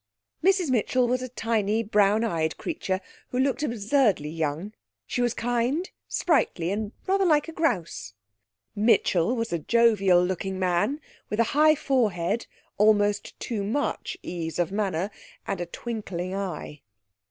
Mrs 0.43 0.71
Mitchell 0.71 1.07
was 1.07 1.21
a 1.21 1.29
tiny 1.29 1.83
brown 1.83 2.23
eyed 2.23 2.57
creature, 2.57 3.01
who 3.29 3.37
looked 3.37 3.61
absurdly 3.61 4.29
young; 4.31 4.73
she 5.05 5.21
was 5.21 5.35
kind, 5.35 5.91
sprightly, 6.07 6.71
and 6.71 6.91
rather 7.05 7.23
like 7.23 7.47
a 7.47 7.51
grouse. 7.51 8.15
Mitchell 8.75 9.35
was 9.35 9.53
a 9.53 9.59
jovial 9.59 10.25
looking 10.25 10.57
man, 10.57 10.99
with 11.29 11.39
a 11.39 11.43
high 11.53 11.75
forehead, 11.75 12.47
almost 12.79 13.39
too 13.39 13.63
much 13.63 14.17
ease 14.23 14.57
of 14.57 14.71
manner, 14.71 15.11
and 15.45 15.61
a 15.61 15.67
twinkling 15.67 16.33
eye. 16.33 16.81